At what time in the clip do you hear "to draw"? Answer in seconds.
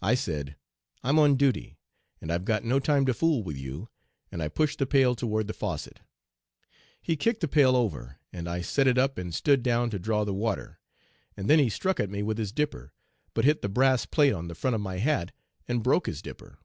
9.90-10.24